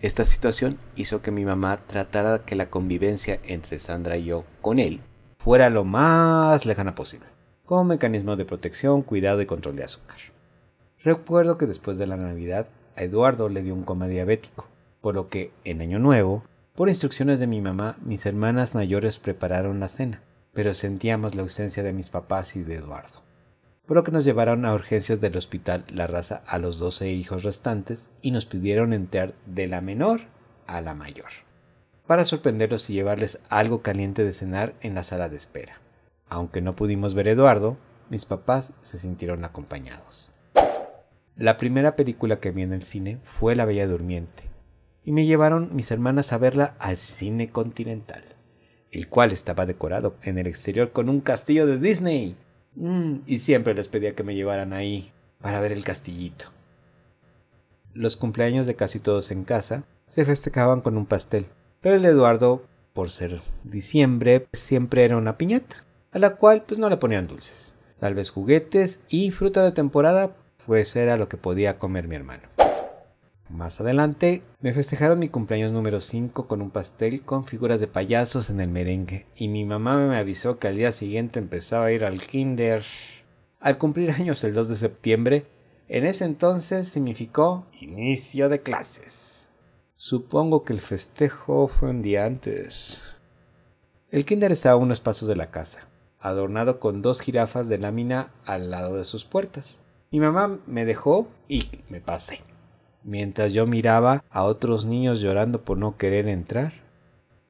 Esta 0.00 0.24
situación 0.24 0.78
hizo 0.96 1.20
que 1.20 1.30
mi 1.30 1.44
mamá 1.44 1.76
tratara 1.76 2.38
que 2.38 2.56
la 2.56 2.70
convivencia 2.70 3.38
entre 3.44 3.78
Sandra 3.78 4.16
y 4.16 4.24
yo 4.24 4.44
con 4.62 4.78
él 4.78 5.00
fuera 5.38 5.68
lo 5.68 5.84
más 5.84 6.64
lejana 6.64 6.94
posible, 6.94 7.26
como 7.66 7.84
mecanismo 7.84 8.36
de 8.36 8.46
protección, 8.46 9.02
cuidado 9.02 9.42
y 9.42 9.46
control 9.46 9.76
de 9.76 9.84
azúcar. 9.84 10.16
Recuerdo 11.04 11.58
que 11.58 11.66
después 11.66 11.98
de 11.98 12.06
la 12.06 12.16
Navidad 12.16 12.68
a 12.96 13.02
Eduardo 13.02 13.50
le 13.50 13.62
dio 13.62 13.74
un 13.74 13.84
coma 13.84 14.08
diabético, 14.08 14.68
por 15.02 15.14
lo 15.14 15.28
que 15.28 15.52
en 15.64 15.82
Año 15.82 15.98
Nuevo, 15.98 16.44
por 16.74 16.88
instrucciones 16.88 17.38
de 17.38 17.46
mi 17.46 17.60
mamá, 17.60 17.98
mis 18.02 18.24
hermanas 18.24 18.74
mayores 18.74 19.18
prepararon 19.18 19.80
la 19.80 19.90
cena, 19.90 20.22
pero 20.54 20.72
sentíamos 20.72 21.34
la 21.34 21.42
ausencia 21.42 21.82
de 21.82 21.92
mis 21.92 22.08
papás 22.08 22.56
y 22.56 22.62
de 22.62 22.76
Eduardo 22.76 23.20
por 23.90 23.96
lo 23.96 24.04
que 24.04 24.12
nos 24.12 24.24
llevaron 24.24 24.66
a 24.66 24.72
urgencias 24.72 25.20
del 25.20 25.36
hospital 25.36 25.84
La 25.92 26.06
Raza 26.06 26.44
a 26.46 26.60
los 26.60 26.78
12 26.78 27.10
hijos 27.10 27.42
restantes 27.42 28.08
y 28.22 28.30
nos 28.30 28.46
pidieron 28.46 28.92
entrar 28.92 29.34
de 29.46 29.66
la 29.66 29.80
menor 29.80 30.20
a 30.68 30.80
la 30.80 30.94
mayor, 30.94 31.26
para 32.06 32.24
sorprenderlos 32.24 32.88
y 32.88 32.92
llevarles 32.92 33.40
algo 33.48 33.82
caliente 33.82 34.22
de 34.22 34.32
cenar 34.32 34.74
en 34.80 34.94
la 34.94 35.02
sala 35.02 35.28
de 35.28 35.36
espera. 35.36 35.80
Aunque 36.28 36.60
no 36.60 36.76
pudimos 36.76 37.14
ver 37.14 37.26
a 37.26 37.30
Eduardo, 37.32 37.78
mis 38.10 38.26
papás 38.26 38.72
se 38.82 38.96
sintieron 38.96 39.44
acompañados. 39.44 40.32
La 41.34 41.58
primera 41.58 41.96
película 41.96 42.38
que 42.38 42.52
vi 42.52 42.62
en 42.62 42.72
el 42.72 42.84
cine 42.84 43.18
fue 43.24 43.56
La 43.56 43.64
Bella 43.64 43.88
Durmiente, 43.88 44.44
y 45.02 45.10
me 45.10 45.26
llevaron 45.26 45.74
mis 45.74 45.90
hermanas 45.90 46.32
a 46.32 46.38
verla 46.38 46.76
al 46.78 46.96
cine 46.96 47.48
continental, 47.48 48.22
el 48.92 49.08
cual 49.08 49.32
estaba 49.32 49.66
decorado 49.66 50.14
en 50.22 50.38
el 50.38 50.46
exterior 50.46 50.92
con 50.92 51.08
un 51.08 51.20
castillo 51.20 51.66
de 51.66 51.78
Disney. 51.78 52.36
Mm, 52.74 53.20
y 53.26 53.38
siempre 53.40 53.74
les 53.74 53.88
pedía 53.88 54.14
que 54.14 54.22
me 54.22 54.34
llevaran 54.34 54.72
ahí 54.72 55.12
para 55.40 55.60
ver 55.60 55.72
el 55.72 55.84
castillito. 55.84 56.46
Los 57.92 58.16
cumpleaños 58.16 58.66
de 58.66 58.76
casi 58.76 59.00
todos 59.00 59.30
en 59.30 59.44
casa 59.44 59.84
se 60.06 60.24
festejaban 60.24 60.80
con 60.80 60.96
un 60.96 61.06
pastel, 61.06 61.46
pero 61.80 61.96
el 61.96 62.02
de 62.02 62.08
Eduardo, 62.08 62.64
por 62.92 63.10
ser 63.10 63.40
diciembre, 63.64 64.46
siempre 64.52 65.04
era 65.04 65.16
una 65.16 65.38
piñata, 65.38 65.84
a 66.12 66.18
la 66.18 66.36
cual 66.36 66.62
pues 66.66 66.78
no 66.78 66.88
le 66.88 66.96
ponían 66.96 67.26
dulces, 67.26 67.74
tal 67.98 68.14
vez 68.14 68.30
juguetes 68.30 69.00
y 69.08 69.30
fruta 69.30 69.64
de 69.64 69.72
temporada, 69.72 70.36
pues 70.66 70.94
era 70.94 71.16
lo 71.16 71.28
que 71.28 71.36
podía 71.36 71.78
comer 71.78 72.06
mi 72.06 72.16
hermano. 72.16 72.42
Más 73.50 73.80
adelante 73.80 74.42
me 74.60 74.72
festejaron 74.72 75.18
mi 75.18 75.28
cumpleaños 75.28 75.72
número 75.72 76.00
5 76.00 76.46
con 76.46 76.62
un 76.62 76.70
pastel 76.70 77.22
con 77.22 77.44
figuras 77.44 77.80
de 77.80 77.88
payasos 77.88 78.48
en 78.48 78.60
el 78.60 78.68
merengue 78.68 79.26
y 79.34 79.48
mi 79.48 79.64
mamá 79.64 79.96
me 80.06 80.16
avisó 80.16 80.58
que 80.58 80.68
al 80.68 80.76
día 80.76 80.92
siguiente 80.92 81.40
empezaba 81.40 81.86
a 81.86 81.92
ir 81.92 82.04
al 82.04 82.24
kinder. 82.24 82.84
Al 83.58 83.76
cumplir 83.76 84.12
años 84.12 84.44
el 84.44 84.54
2 84.54 84.68
de 84.68 84.76
septiembre, 84.76 85.46
en 85.88 86.06
ese 86.06 86.24
entonces 86.24 86.86
significó 86.86 87.66
inicio 87.80 88.48
de 88.48 88.62
clases. 88.62 89.48
Supongo 89.96 90.62
que 90.62 90.72
el 90.72 90.80
festejo 90.80 91.66
fue 91.66 91.90
un 91.90 92.02
día 92.02 92.26
antes. 92.26 93.02
El 94.12 94.24
kinder 94.24 94.52
estaba 94.52 94.74
a 94.74 94.78
unos 94.78 95.00
pasos 95.00 95.28
de 95.28 95.36
la 95.36 95.50
casa, 95.50 95.88
adornado 96.20 96.78
con 96.78 97.02
dos 97.02 97.20
jirafas 97.20 97.68
de 97.68 97.78
lámina 97.78 98.32
al 98.46 98.70
lado 98.70 98.96
de 98.96 99.04
sus 99.04 99.24
puertas. 99.24 99.82
Mi 100.12 100.20
mamá 100.20 100.60
me 100.66 100.84
dejó 100.84 101.28
y 101.48 101.68
me 101.88 102.00
pasé, 102.00 102.40
mientras 103.02 103.52
yo 103.52 103.66
miraba 103.66 104.24
a 104.30 104.44
otros 104.44 104.86
niños 104.86 105.20
llorando 105.20 105.64
por 105.64 105.78
no 105.78 105.96
querer 105.96 106.28
entrar. 106.28 106.72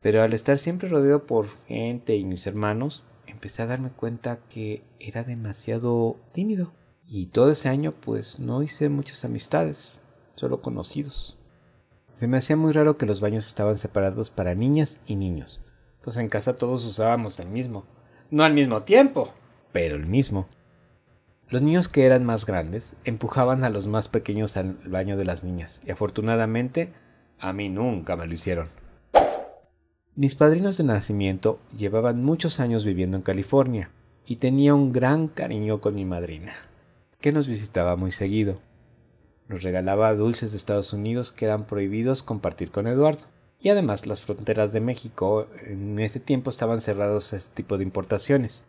Pero 0.00 0.22
al 0.22 0.32
estar 0.32 0.58
siempre 0.58 0.88
rodeado 0.88 1.26
por 1.26 1.46
gente 1.66 2.16
y 2.16 2.24
mis 2.24 2.46
hermanos, 2.46 3.04
empecé 3.26 3.62
a 3.62 3.66
darme 3.66 3.90
cuenta 3.90 4.38
que 4.48 4.82
era 4.98 5.24
demasiado 5.24 6.16
tímido. 6.32 6.72
Y 7.06 7.26
todo 7.26 7.50
ese 7.50 7.68
año 7.68 7.92
pues 7.92 8.38
no 8.38 8.62
hice 8.62 8.88
muchas 8.88 9.24
amistades, 9.24 10.00
solo 10.36 10.62
conocidos. 10.62 11.40
Se 12.08 12.28
me 12.28 12.38
hacía 12.38 12.56
muy 12.56 12.72
raro 12.72 12.96
que 12.96 13.06
los 13.06 13.20
baños 13.20 13.46
estaban 13.46 13.76
separados 13.76 14.30
para 14.30 14.54
niñas 14.54 15.00
y 15.06 15.16
niños, 15.16 15.60
pues 16.02 16.16
en 16.16 16.28
casa 16.28 16.56
todos 16.56 16.84
usábamos 16.84 17.38
el 17.40 17.48
mismo. 17.48 17.84
No 18.30 18.44
al 18.44 18.54
mismo 18.54 18.82
tiempo, 18.82 19.32
pero 19.72 19.96
el 19.96 20.06
mismo. 20.06 20.48
Los 21.50 21.62
niños 21.62 21.88
que 21.88 22.04
eran 22.06 22.24
más 22.24 22.46
grandes 22.46 22.94
empujaban 23.04 23.64
a 23.64 23.70
los 23.70 23.88
más 23.88 24.08
pequeños 24.08 24.56
al 24.56 24.74
baño 24.86 25.16
de 25.16 25.24
las 25.24 25.42
niñas, 25.42 25.80
y 25.84 25.90
afortunadamente 25.90 26.92
a 27.40 27.52
mí 27.52 27.68
nunca 27.68 28.14
me 28.14 28.26
lo 28.26 28.32
hicieron. 28.32 28.68
Mis 30.14 30.36
padrinos 30.36 30.76
de 30.76 30.84
nacimiento 30.84 31.58
llevaban 31.76 32.22
muchos 32.22 32.60
años 32.60 32.84
viviendo 32.84 33.16
en 33.16 33.24
California, 33.24 33.90
y 34.26 34.36
tenía 34.36 34.76
un 34.76 34.92
gran 34.92 35.26
cariño 35.26 35.80
con 35.80 35.96
mi 35.96 36.04
madrina, 36.04 36.54
que 37.20 37.32
nos 37.32 37.48
visitaba 37.48 37.96
muy 37.96 38.12
seguido. 38.12 38.60
Nos 39.48 39.64
regalaba 39.64 40.14
dulces 40.14 40.52
de 40.52 40.56
Estados 40.56 40.92
Unidos 40.92 41.32
que 41.32 41.46
eran 41.46 41.66
prohibidos 41.66 42.22
compartir 42.22 42.70
con 42.70 42.86
Eduardo. 42.86 43.24
Y 43.58 43.70
además 43.70 44.06
las 44.06 44.20
fronteras 44.20 44.72
de 44.72 44.80
México 44.80 45.48
en 45.66 45.98
ese 45.98 46.20
tiempo 46.20 46.50
estaban 46.50 46.80
cerrados 46.80 47.32
a 47.32 47.36
este 47.36 47.56
tipo 47.56 47.76
de 47.76 47.82
importaciones. 47.82 48.66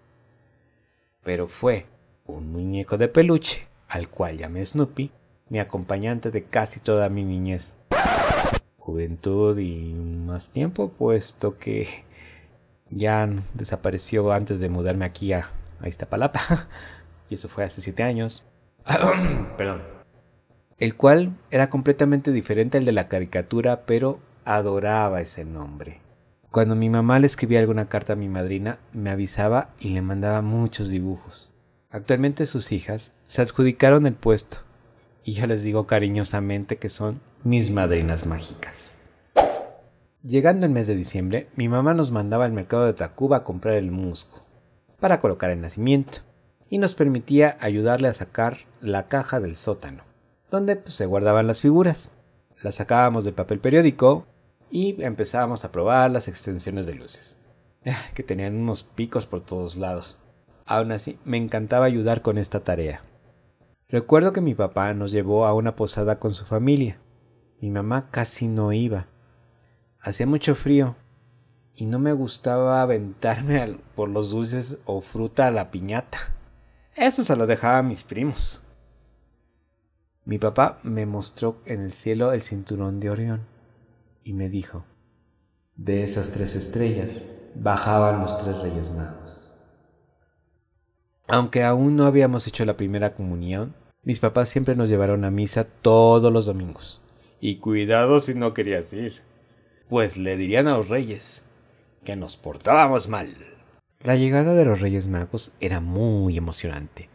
Pero 1.23 1.47
fue 1.47 1.85
un 2.31 2.51
muñeco 2.51 2.97
de 2.97 3.07
peluche, 3.07 3.67
al 3.87 4.09
cual 4.09 4.37
llamé 4.37 4.65
Snoopy, 4.65 5.11
mi 5.49 5.59
acompañante 5.59 6.31
de 6.31 6.43
casi 6.43 6.79
toda 6.79 7.09
mi 7.09 7.23
niñez. 7.23 7.75
Juventud 8.77 9.57
y 9.59 9.93
más 9.93 10.49
tiempo, 10.49 10.89
puesto 10.89 11.57
que 11.57 12.05
ya 12.89 13.29
desapareció 13.53 14.31
antes 14.31 14.59
de 14.59 14.69
mudarme 14.69 15.05
aquí 15.05 15.33
a, 15.33 15.49
a 15.79 15.87
Iztapalapa. 15.87 16.67
y 17.29 17.35
eso 17.35 17.47
fue 17.47 17.63
hace 17.63 17.81
siete 17.81 18.03
años. 18.03 18.45
Perdón 19.57 20.01
el 20.81 20.95
cual 20.95 21.37
era 21.51 21.69
completamente 21.69 22.31
diferente 22.31 22.79
al 22.79 22.85
de 22.85 22.91
la 22.91 23.07
caricatura, 23.07 23.85
pero 23.85 24.19
adoraba 24.45 25.21
ese 25.21 25.45
nombre. 25.45 26.01
Cuando 26.49 26.75
mi 26.75 26.89
mamá 26.89 27.19
le 27.19 27.27
escribía 27.27 27.59
alguna 27.59 27.87
carta 27.87 28.13
a 28.13 28.15
mi 28.15 28.27
madrina, 28.27 28.79
me 28.91 29.11
avisaba 29.11 29.69
y 29.79 29.89
le 29.89 30.01
mandaba 30.01 30.41
muchos 30.41 30.89
dibujos. 30.89 31.53
Actualmente 31.91 32.45
sus 32.45 32.71
hijas 32.71 33.11
se 33.27 33.41
adjudicaron 33.41 34.07
el 34.07 34.13
puesto, 34.13 34.57
y 35.23 35.33
yo 35.33 35.45
les 35.45 35.61
digo 35.61 35.85
cariñosamente 35.87 36.77
que 36.77 36.89
son 36.89 37.21
mis 37.43 37.69
madrinas 37.69 38.25
mágicas. 38.25 38.95
Llegando 40.23 40.65
el 40.65 40.71
mes 40.71 40.87
de 40.87 40.95
diciembre, 40.95 41.49
mi 41.55 41.67
mamá 41.67 41.93
nos 41.93 42.11
mandaba 42.11 42.45
al 42.45 42.53
mercado 42.53 42.85
de 42.85 42.93
Tacuba 42.93 43.37
a 43.37 43.43
comprar 43.43 43.75
el 43.75 43.91
musgo 43.91 44.41
para 44.99 45.19
colocar 45.19 45.49
el 45.49 45.61
nacimiento 45.61 46.19
y 46.69 46.77
nos 46.77 46.95
permitía 46.95 47.57
ayudarle 47.59 48.07
a 48.07 48.13
sacar 48.13 48.59
la 48.81 49.07
caja 49.07 49.39
del 49.39 49.55
sótano 49.55 50.03
donde 50.51 50.75
pues, 50.75 50.93
se 50.93 51.07
guardaban 51.07 51.47
las 51.47 51.61
figuras. 51.61 52.11
Las 52.61 52.75
sacábamos 52.75 53.25
del 53.25 53.33
papel 53.33 53.59
periódico 53.59 54.27
y 54.69 55.01
empezábamos 55.01 55.65
a 55.65 55.71
probar 55.71 56.11
las 56.11 56.27
extensiones 56.27 56.85
de 56.85 56.93
luces, 56.93 57.39
ah, 57.87 57.97
que 58.13 58.21
tenían 58.21 58.55
unos 58.55 58.83
picos 58.83 59.25
por 59.25 59.43
todos 59.43 59.77
lados. 59.77 60.19
Aún 60.71 60.93
así, 60.93 61.19
me 61.25 61.35
encantaba 61.35 61.83
ayudar 61.83 62.21
con 62.21 62.37
esta 62.37 62.61
tarea. 62.61 63.01
Recuerdo 63.89 64.31
que 64.31 64.39
mi 64.39 64.55
papá 64.55 64.93
nos 64.93 65.11
llevó 65.11 65.45
a 65.45 65.53
una 65.53 65.75
posada 65.75 66.17
con 66.17 66.31
su 66.31 66.45
familia. 66.45 67.01
Mi 67.59 67.69
mamá 67.69 68.09
casi 68.09 68.47
no 68.47 68.71
iba. 68.71 69.07
Hacía 69.99 70.25
mucho 70.27 70.55
frío 70.55 70.95
y 71.75 71.87
no 71.87 71.99
me 71.99 72.13
gustaba 72.13 72.81
aventarme 72.81 73.79
por 73.97 74.07
los 74.07 74.31
dulces 74.31 74.77
o 74.85 75.01
fruta 75.01 75.47
a 75.47 75.51
la 75.51 75.71
piñata. 75.71 76.19
Eso 76.95 77.21
se 77.25 77.35
lo 77.35 77.47
dejaba 77.47 77.79
a 77.79 77.83
mis 77.83 78.05
primos. 78.05 78.61
Mi 80.23 80.37
papá 80.37 80.79
me 80.83 81.05
mostró 81.05 81.57
en 81.65 81.81
el 81.81 81.91
cielo 81.91 82.31
el 82.31 82.39
cinturón 82.39 83.01
de 83.01 83.09
Orión 83.09 83.41
y 84.23 84.31
me 84.31 84.47
dijo, 84.47 84.85
de 85.75 86.05
esas 86.05 86.31
tres 86.31 86.55
estrellas 86.55 87.23
bajaban 87.55 88.21
los 88.21 88.41
tres 88.41 88.57
reyes 88.59 88.89
magos. 88.91 89.20
Aunque 91.27 91.63
aún 91.63 91.95
no 91.95 92.05
habíamos 92.05 92.47
hecho 92.47 92.65
la 92.65 92.77
primera 92.77 93.13
comunión, 93.13 93.75
mis 94.03 94.19
papás 94.19 94.49
siempre 94.49 94.75
nos 94.75 94.89
llevaron 94.89 95.23
a 95.23 95.31
misa 95.31 95.63
todos 95.63 96.31
los 96.31 96.45
domingos. 96.45 97.01
Y 97.39 97.57
cuidado 97.57 98.19
si 98.19 98.33
no 98.33 98.53
querías 98.53 98.91
ir, 98.93 99.21
pues 99.89 100.17
le 100.17 100.37
dirían 100.37 100.67
a 100.67 100.77
los 100.77 100.89
reyes 100.89 101.45
que 102.03 102.15
nos 102.15 102.37
portábamos 102.37 103.09
mal. 103.09 103.35
La 103.99 104.15
llegada 104.15 104.55
de 104.55 104.65
los 104.65 104.81
Reyes 104.81 105.07
Magos 105.07 105.53
era 105.59 105.79
muy 105.79 106.35
emocionante 106.37 107.11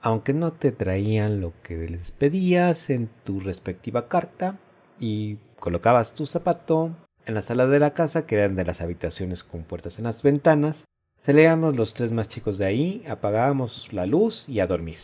aunque 0.00 0.32
no 0.32 0.52
te 0.52 0.72
traían 0.72 1.40
lo 1.40 1.52
que 1.62 1.88
les 1.88 2.12
pedías 2.12 2.90
en 2.90 3.08
tu 3.24 3.40
respectiva 3.40 4.08
carta 4.08 4.58
y 5.00 5.36
colocabas 5.58 6.14
tu 6.14 6.26
zapato 6.26 6.94
en 7.26 7.34
la 7.34 7.42
sala 7.42 7.66
de 7.66 7.78
la 7.78 7.92
casa, 7.92 8.26
que 8.26 8.36
eran 8.36 8.54
de 8.54 8.64
las 8.64 8.80
habitaciones 8.80 9.44
con 9.44 9.64
puertas 9.64 9.98
en 9.98 10.04
las 10.04 10.22
ventanas, 10.22 10.84
salíamos 11.18 11.76
los 11.76 11.94
tres 11.94 12.12
más 12.12 12.28
chicos 12.28 12.58
de 12.58 12.66
ahí, 12.66 13.04
apagábamos 13.08 13.92
la 13.92 14.06
luz 14.06 14.48
y 14.48 14.60
a 14.60 14.66
dormir. 14.66 14.98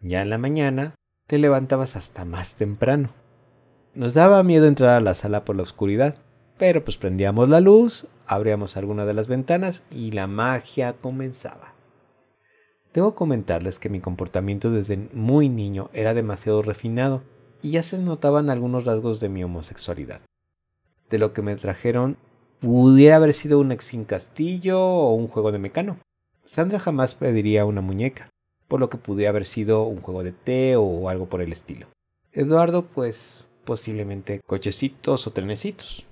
Ya 0.00 0.22
en 0.22 0.30
la 0.30 0.38
mañana 0.38 0.94
te 1.26 1.38
levantabas 1.38 1.96
hasta 1.96 2.24
más 2.24 2.54
temprano. 2.54 3.10
Nos 3.94 4.14
daba 4.14 4.42
miedo 4.42 4.66
entrar 4.66 4.96
a 4.96 5.00
la 5.00 5.14
sala 5.14 5.44
por 5.44 5.56
la 5.56 5.62
oscuridad, 5.62 6.16
pero 6.56 6.84
pues 6.84 6.96
prendíamos 6.96 7.48
la 7.48 7.60
luz, 7.60 8.06
abríamos 8.26 8.76
alguna 8.76 9.04
de 9.06 9.14
las 9.14 9.28
ventanas 9.28 9.82
y 9.90 10.12
la 10.12 10.26
magia 10.26 10.92
comenzaba. 10.94 11.74
Debo 12.94 13.14
comentarles 13.14 13.78
que 13.78 13.88
mi 13.88 14.00
comportamiento 14.00 14.70
desde 14.70 15.08
muy 15.12 15.48
niño 15.48 15.90
era 15.92 16.14
demasiado 16.14 16.62
refinado 16.62 17.22
y 17.62 17.72
ya 17.72 17.82
se 17.82 17.98
notaban 17.98 18.50
algunos 18.50 18.84
rasgos 18.84 19.20
de 19.20 19.28
mi 19.28 19.44
homosexualidad. 19.44 20.20
De 21.10 21.18
lo 21.18 21.32
que 21.32 21.42
me 21.42 21.56
trajeron 21.56 22.16
pudiera 22.60 23.16
haber 23.16 23.34
sido 23.34 23.60
un 23.60 23.72
exin 23.72 24.04
castillo 24.04 24.80
o 24.80 25.14
un 25.14 25.28
juego 25.28 25.52
de 25.52 25.58
mecano. 25.58 25.98
Sandra 26.44 26.78
jamás 26.78 27.14
pediría 27.14 27.64
una 27.64 27.80
muñeca, 27.80 28.30
por 28.68 28.80
lo 28.80 28.88
que 28.88 28.98
pudiera 28.98 29.30
haber 29.30 29.44
sido 29.44 29.84
un 29.84 30.00
juego 30.00 30.22
de 30.22 30.32
té 30.32 30.76
o 30.76 31.08
algo 31.08 31.26
por 31.26 31.42
el 31.42 31.52
estilo. 31.52 31.88
Eduardo, 32.32 32.86
pues, 32.86 33.48
posiblemente 33.64 34.40
cochecitos 34.46 35.26
o 35.26 35.32
trenecitos. 35.32 36.06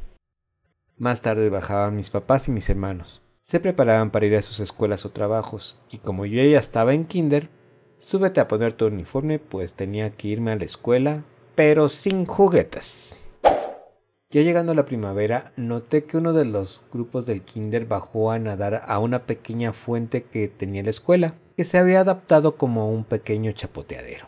Más 0.98 1.20
tarde 1.20 1.50
bajaban 1.50 1.96
mis 1.96 2.10
papás 2.10 2.48
y 2.48 2.52
mis 2.52 2.68
hermanos, 2.70 3.22
se 3.42 3.60
preparaban 3.60 4.10
para 4.10 4.26
ir 4.26 4.36
a 4.36 4.42
sus 4.42 4.60
escuelas 4.60 5.04
o 5.04 5.10
trabajos, 5.10 5.78
y 5.90 5.98
como 5.98 6.26
yo 6.26 6.42
ya 6.42 6.58
estaba 6.58 6.94
en 6.94 7.04
kinder, 7.04 7.48
súbete 7.98 8.40
a 8.40 8.48
poner 8.48 8.72
tu 8.72 8.86
uniforme, 8.86 9.38
pues 9.38 9.74
tenía 9.74 10.10
que 10.10 10.28
irme 10.28 10.52
a 10.52 10.56
la 10.56 10.64
escuela, 10.64 11.24
pero 11.54 11.88
sin 11.88 12.24
juguetes. 12.24 13.20
Ya 14.36 14.42
llegando 14.42 14.72
a 14.72 14.74
la 14.74 14.84
primavera, 14.84 15.54
noté 15.56 16.04
que 16.04 16.18
uno 16.18 16.34
de 16.34 16.44
los 16.44 16.84
grupos 16.92 17.24
del 17.24 17.40
kinder 17.40 17.86
bajó 17.86 18.30
a 18.30 18.38
nadar 18.38 18.82
a 18.84 18.98
una 18.98 19.24
pequeña 19.24 19.72
fuente 19.72 20.24
que 20.24 20.46
tenía 20.48 20.82
la 20.82 20.90
escuela, 20.90 21.36
que 21.56 21.64
se 21.64 21.78
había 21.78 22.00
adaptado 22.00 22.58
como 22.58 22.90
un 22.90 23.04
pequeño 23.04 23.52
chapoteadero. 23.52 24.26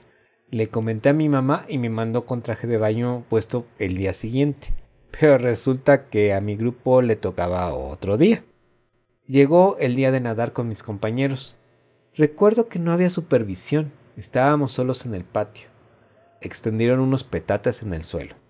Le 0.49 0.71
comenté 0.71 1.11
a 1.11 1.13
mi 1.13 1.29
mamá 1.29 1.67
y 1.69 1.77
me 1.77 1.91
mandó 1.91 2.25
con 2.25 2.41
traje 2.41 2.67
de 2.67 2.79
baño 2.79 3.27
puesto 3.29 3.67
el 3.79 3.99
día 3.99 4.15
siguiente, 4.15 4.73
pero 5.11 5.37
resulta 5.37 6.09
que 6.09 6.33
a 6.33 6.41
mi 6.41 6.57
grupo 6.57 7.03
le 7.03 7.17
tocaba 7.17 7.75
otro 7.75 8.17
día. 8.17 8.47
Llegó 9.27 9.77
el 9.79 9.95
día 9.95 10.11
de 10.11 10.21
nadar 10.21 10.55
con 10.55 10.71
mis 10.71 10.83
compañeros. 10.83 11.59
Recuerdo 12.15 12.69
que 12.69 12.79
no 12.79 12.93
había 12.93 13.11
supervisión, 13.11 13.93
estábamos 14.17 14.73
solos 14.73 15.05
en 15.05 15.13
el 15.13 15.25
patio. 15.25 15.69
Extendieron 16.41 17.01
unos 17.01 17.25
petates 17.25 17.83
en 17.83 17.93
el 17.93 18.05
suelo. 18.05 18.48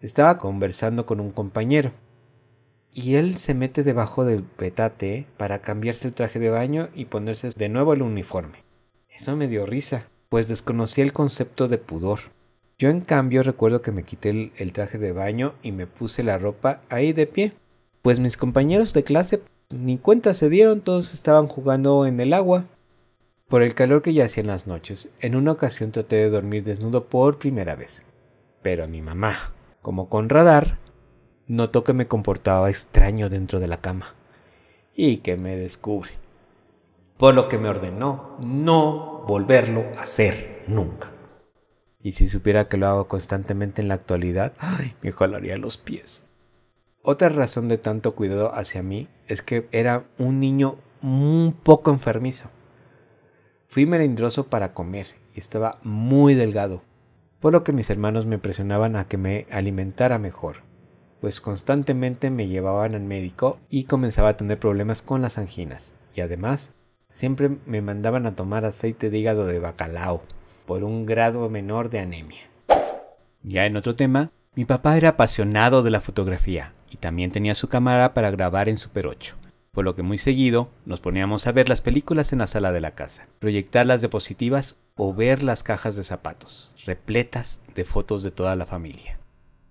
Estaba 0.00 0.38
conversando 0.38 1.06
con 1.06 1.18
un 1.18 1.32
compañero. 1.32 1.90
Y 2.92 3.16
él 3.16 3.36
se 3.36 3.54
mete 3.54 3.82
debajo 3.82 4.24
del 4.24 4.44
petate 4.44 5.26
para 5.36 5.60
cambiarse 5.60 6.06
el 6.06 6.14
traje 6.14 6.38
de 6.38 6.50
baño 6.50 6.88
y 6.94 7.06
ponerse 7.06 7.50
de 7.50 7.68
nuevo 7.68 7.92
el 7.92 8.02
uniforme. 8.02 8.58
Eso 9.08 9.34
me 9.34 9.48
dio 9.48 9.66
risa, 9.66 10.06
pues 10.28 10.46
desconocía 10.46 11.02
el 11.02 11.12
concepto 11.12 11.66
de 11.66 11.78
pudor. 11.78 12.20
Yo 12.78 12.90
en 12.90 13.00
cambio 13.00 13.42
recuerdo 13.42 13.82
que 13.82 13.90
me 13.90 14.04
quité 14.04 14.52
el, 14.56 14.72
traje 14.72 14.98
de 14.98 15.10
baño 15.10 15.54
y 15.62 15.72
me 15.72 15.88
puse 15.88 16.22
la 16.22 16.38
ropa 16.38 16.80
ahí 16.90 17.12
de 17.12 17.26
pie, 17.26 17.52
pues 18.02 18.20
mis 18.20 18.36
compañeros 18.36 18.94
de 18.94 19.02
clase 19.02 19.42
ni 19.74 19.98
cuenta 19.98 20.32
se 20.32 20.48
dieron, 20.48 20.80
todos 20.80 21.12
estaban 21.12 21.48
jugando 21.48 22.06
en 22.06 22.20
el 22.20 22.32
agua. 22.32 22.66
Por 23.48 23.62
el 23.62 23.74
calor 23.74 24.02
que 24.02 24.14
ya 24.14 24.26
hacía 24.26 24.42
en 24.42 24.46
las 24.46 24.68
noches, 24.68 25.10
en 25.20 25.34
una 25.34 25.52
ocasión 25.52 25.90
traté 25.90 26.16
de 26.16 26.30
dormir 26.30 26.62
desnudo 26.62 27.06
por 27.06 27.38
primera 27.38 27.74
vez. 27.74 28.04
Pero 28.62 28.86
mi 28.86 29.02
mamá, 29.02 29.52
como 29.88 30.10
con 30.10 30.28
radar, 30.28 30.76
notó 31.46 31.82
que 31.82 31.94
me 31.94 32.06
comportaba 32.06 32.68
extraño 32.68 33.30
dentro 33.30 33.58
de 33.58 33.68
la 33.68 33.80
cama 33.80 34.14
y 34.94 35.22
que 35.22 35.38
me 35.38 35.56
descubre. 35.56 36.10
Por 37.16 37.34
lo 37.34 37.48
que 37.48 37.56
me 37.56 37.70
ordenó 37.70 38.36
no 38.38 39.24
volverlo 39.26 39.86
a 39.96 40.02
hacer 40.02 40.62
nunca. 40.68 41.10
Y 42.02 42.12
si 42.12 42.28
supiera 42.28 42.68
que 42.68 42.76
lo 42.76 42.86
hago 42.86 43.08
constantemente 43.08 43.80
en 43.80 43.88
la 43.88 43.94
actualidad, 43.94 44.52
ay, 44.58 44.94
me 45.00 45.10
jalaría 45.10 45.56
los 45.56 45.78
pies. 45.78 46.26
Otra 47.00 47.30
razón 47.30 47.68
de 47.68 47.78
tanto 47.78 48.14
cuidado 48.14 48.54
hacia 48.54 48.82
mí 48.82 49.08
es 49.26 49.40
que 49.40 49.70
era 49.72 50.04
un 50.18 50.38
niño 50.38 50.76
un 51.00 51.56
poco 51.62 51.90
enfermizo. 51.90 52.50
Fui 53.68 53.86
melindroso 53.86 54.50
para 54.50 54.74
comer 54.74 55.06
y 55.34 55.40
estaba 55.40 55.78
muy 55.82 56.34
delgado, 56.34 56.82
por 57.40 57.52
lo 57.52 57.64
que 57.64 57.72
mis 57.72 57.90
hermanos 57.90 58.26
me 58.26 58.38
presionaban 58.38 58.96
a 58.96 59.06
que 59.06 59.16
me 59.16 59.46
alimentara 59.50 60.18
mejor, 60.18 60.62
pues 61.20 61.40
constantemente 61.40 62.30
me 62.30 62.48
llevaban 62.48 62.94
al 62.94 63.02
médico 63.02 63.58
y 63.68 63.84
comenzaba 63.84 64.30
a 64.30 64.36
tener 64.36 64.58
problemas 64.58 65.02
con 65.02 65.22
las 65.22 65.38
anginas, 65.38 65.96
y 66.14 66.20
además 66.20 66.72
siempre 67.08 67.50
me 67.66 67.80
mandaban 67.80 68.26
a 68.26 68.32
tomar 68.32 68.64
aceite 68.64 69.10
de 69.10 69.18
hígado 69.18 69.46
de 69.46 69.58
bacalao 69.58 70.22
por 70.66 70.84
un 70.84 71.06
grado 71.06 71.48
menor 71.48 71.90
de 71.90 72.00
anemia. 72.00 72.42
Ya 73.42 73.66
en 73.66 73.76
otro 73.76 73.94
tema, 73.94 74.30
mi 74.54 74.64
papá 74.64 74.96
era 74.96 75.10
apasionado 75.10 75.82
de 75.82 75.90
la 75.90 76.00
fotografía 76.00 76.74
y 76.90 76.96
también 76.96 77.30
tenía 77.30 77.54
su 77.54 77.68
cámara 77.68 78.12
para 78.12 78.30
grabar 78.30 78.68
en 78.68 78.76
Super 78.76 79.06
8, 79.06 79.36
por 79.72 79.84
lo 79.84 79.94
que 79.94 80.02
muy 80.02 80.18
seguido 80.18 80.70
nos 80.84 81.00
poníamos 81.00 81.46
a 81.46 81.52
ver 81.52 81.68
las 81.68 81.80
películas 81.80 82.32
en 82.32 82.40
la 82.40 82.46
sala 82.46 82.72
de 82.72 82.80
la 82.80 82.94
casa, 82.94 83.28
proyectar 83.38 83.86
las 83.86 84.00
diapositivas 84.00 84.76
o 84.96 85.14
ver 85.14 85.42
las 85.42 85.62
cajas 85.62 85.96
de 85.96 86.04
zapatos, 86.04 86.76
repletas 86.84 87.60
de 87.74 87.84
fotos 87.84 88.22
de 88.22 88.30
toda 88.30 88.56
la 88.56 88.66
familia. 88.66 89.18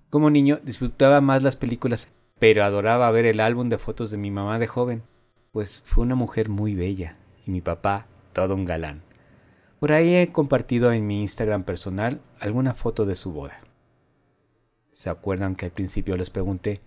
Como 0.10 0.30
niño 0.30 0.60
disfrutaba 0.64 1.20
más 1.20 1.44
las 1.44 1.58
películas, 1.58 2.08
pero 2.40 2.64
adoraba 2.64 3.12
ver 3.12 3.26
el 3.26 3.40
álbum 3.40 3.70
de 3.70 3.78
fotos 3.78 4.10
de 4.10 4.18
mi 4.18 4.32
mamá 4.32 4.60
de 4.60 4.68
joven, 4.68 5.04
pues 5.52 5.84
fue 5.86 6.04
una 6.04 6.16
mujer 6.16 6.50
muy 6.50 6.76
bella 6.76 7.18
y 7.46 7.52
mi 7.52 7.62
papá 7.62 8.08
todo 8.34 8.56
un 8.56 8.66
galán. 8.66 9.02
Por 9.80 9.92
ahí 9.92 10.16
he 10.16 10.32
compartido 10.32 10.92
en 10.92 11.06
mi 11.06 11.22
Instagram 11.22 11.64
personal 11.64 12.22
alguna 12.40 12.74
foto 12.74 13.06
de 13.06 13.16
su 13.16 13.32
boda. 13.32 13.60
¿Se 14.92 15.10
acuerdan 15.10 15.56
que 15.56 15.66
al 15.66 15.72
principio 15.72 16.18
les 16.18 16.30
pregunté 16.30 16.82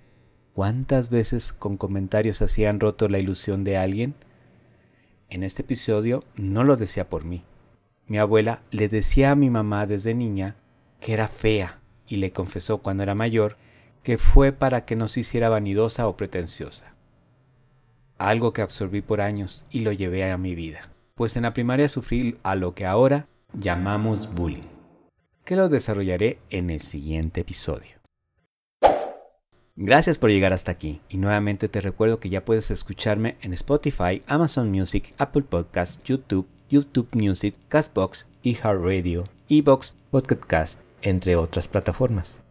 cuántas 0.55 1.11
veces 1.11 1.53
con 1.53 1.77
comentarios 1.77 2.43
así 2.43 2.65
han 2.65 2.81
roto 2.81 3.09
la 3.09 3.19
ilusión 3.19 3.65
de 3.65 3.77
alguien? 3.77 4.15
En 5.29 5.43
este 5.43 5.63
episodio 5.63 6.23
no 6.37 6.65
lo 6.65 6.77
decía 6.77 7.09
por 7.09 7.25
mí. 7.25 7.45
Mi 8.07 8.19
abuela 8.19 8.63
le 8.71 8.89
decía 8.89 9.31
a 9.31 9.37
mi 9.37 9.51
mamá 9.51 9.87
desde 9.87 10.15
niña 10.15 10.57
que 11.01 11.13
era 11.13 11.29
fea 11.29 11.79
y 12.07 12.17
le 12.17 12.33
confesó 12.33 12.79
cuando 12.79 13.03
era 13.03 13.15
mayor 13.15 13.57
que 14.03 14.19
fue 14.19 14.53
para 14.53 14.85
que 14.85 14.97
no 14.97 15.09
se 15.09 15.21
hiciera 15.21 15.49
vanidosa 15.49 16.09
o 16.09 16.17
pretenciosa. 16.17 16.95
Algo 18.19 18.53
que 18.53 18.63
absorbí 18.63 19.03
por 19.03 19.21
años 19.21 19.65
y 19.71 19.81
lo 19.81 19.93
llevé 19.93 20.31
a 20.31 20.39
mi 20.39 20.55
vida, 20.55 20.91
pues 21.15 21.37
en 21.37 21.43
la 21.43 21.53
primaria 21.53 21.89
sufrí 21.89 22.37
a 22.43 22.55
lo 22.55 22.75
que 22.75 22.87
ahora 22.87 23.27
llamamos 23.53 24.35
bullying, 24.35 24.69
que 25.45 25.57
lo 25.57 25.69
desarrollaré 25.69 26.39
en 26.51 26.71
el 26.71 26.81
siguiente 26.81 27.43
episodio. 27.43 28.00
Gracias 29.83 30.19
por 30.19 30.29
llegar 30.29 30.53
hasta 30.53 30.71
aquí 30.71 31.01
y 31.09 31.17
nuevamente 31.17 31.67
te 31.71 31.81
recuerdo 31.81 32.21
que 32.21 32.29
ya 32.29 32.45
puedes 32.45 32.71
escucharme 32.71 33.39
en 33.41 33.55
Spotify, 33.55 34.23
Amazon 34.27 34.71
Music, 34.71 35.15
Apple 35.17 35.41
Podcasts, 35.41 36.03
YouTube, 36.05 36.47
YouTube 36.69 37.09
Music, 37.15 37.55
Castbox, 37.69 38.29
iHeartRadio, 38.43 39.25
Evox, 39.49 39.97
Podcast, 40.11 40.83
entre 41.01 41.35
otras 41.37 41.67
plataformas. 41.67 42.43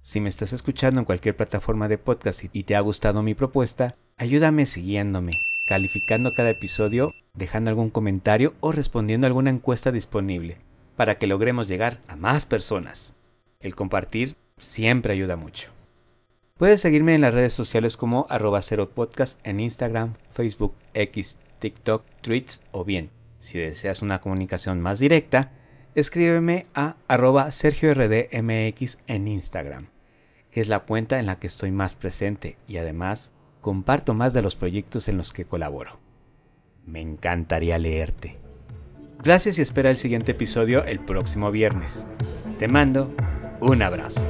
Si 0.00 0.20
me 0.22 0.30
estás 0.30 0.54
escuchando 0.54 1.00
en 1.00 1.04
cualquier 1.04 1.36
plataforma 1.36 1.86
de 1.86 1.98
podcast 1.98 2.44
y 2.50 2.62
te 2.62 2.76
ha 2.76 2.80
gustado 2.80 3.22
mi 3.22 3.34
propuesta, 3.34 3.94
ayúdame 4.16 4.64
siguiéndome, 4.64 5.32
calificando 5.68 6.32
cada 6.32 6.48
episodio, 6.48 7.12
dejando 7.34 7.68
algún 7.68 7.90
comentario 7.90 8.54
o 8.60 8.72
respondiendo 8.72 9.26
a 9.26 9.28
alguna 9.28 9.50
encuesta 9.50 9.92
disponible, 9.92 10.56
para 10.96 11.18
que 11.18 11.26
logremos 11.26 11.68
llegar 11.68 12.00
a 12.08 12.16
más 12.16 12.46
personas. 12.46 13.12
El 13.60 13.74
compartir 13.74 14.36
siempre 14.56 15.12
ayuda 15.12 15.36
mucho. 15.36 15.73
Puedes 16.56 16.80
seguirme 16.80 17.16
en 17.16 17.22
las 17.22 17.34
redes 17.34 17.52
sociales 17.52 17.96
como 17.96 18.28
arroba 18.30 18.62
cero 18.62 18.88
podcast 18.94 19.44
en 19.44 19.58
Instagram, 19.58 20.12
Facebook, 20.30 20.76
X, 20.94 21.40
TikTok, 21.58 22.04
Tweets 22.20 22.62
o 22.70 22.84
bien, 22.84 23.10
si 23.40 23.58
deseas 23.58 24.02
una 24.02 24.20
comunicación 24.20 24.80
más 24.80 25.00
directa, 25.00 25.50
escríbeme 25.96 26.66
a 26.72 26.94
arroba 27.08 27.50
sergiordmx 27.50 28.98
en 29.08 29.26
Instagram, 29.26 29.88
que 30.52 30.60
es 30.60 30.68
la 30.68 30.78
cuenta 30.78 31.18
en 31.18 31.26
la 31.26 31.40
que 31.40 31.48
estoy 31.48 31.72
más 31.72 31.96
presente 31.96 32.56
y 32.68 32.76
además 32.76 33.32
comparto 33.60 34.14
más 34.14 34.32
de 34.32 34.42
los 34.42 34.54
proyectos 34.54 35.08
en 35.08 35.16
los 35.16 35.32
que 35.32 35.46
colaboro. 35.46 35.98
Me 36.86 37.00
encantaría 37.00 37.78
leerte. 37.78 38.38
Gracias 39.24 39.58
y 39.58 39.62
espera 39.62 39.90
el 39.90 39.96
siguiente 39.96 40.32
episodio 40.32 40.84
el 40.84 41.00
próximo 41.00 41.50
viernes. 41.50 42.06
Te 42.60 42.68
mando 42.68 43.12
un 43.60 43.82
abrazo. 43.82 44.24